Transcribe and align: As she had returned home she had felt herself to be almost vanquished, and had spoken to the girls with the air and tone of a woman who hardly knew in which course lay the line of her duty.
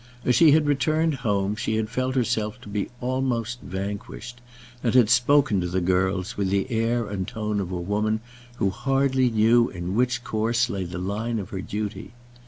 As 0.25 0.33
she 0.35 0.49
had 0.49 0.65
returned 0.65 1.13
home 1.21 1.55
she 1.55 1.75
had 1.75 1.87
felt 1.87 2.15
herself 2.15 2.59
to 2.61 2.69
be 2.69 2.89
almost 3.01 3.61
vanquished, 3.61 4.41
and 4.81 4.95
had 4.95 5.11
spoken 5.11 5.61
to 5.61 5.67
the 5.67 5.79
girls 5.79 6.35
with 6.35 6.49
the 6.49 6.71
air 6.71 7.05
and 7.05 7.27
tone 7.27 7.59
of 7.59 7.71
a 7.71 7.79
woman 7.79 8.19
who 8.55 8.71
hardly 8.71 9.29
knew 9.29 9.69
in 9.69 9.93
which 9.93 10.23
course 10.23 10.71
lay 10.71 10.85
the 10.85 10.97
line 10.97 11.37
of 11.37 11.51
her 11.51 11.61
duty. 11.61 12.13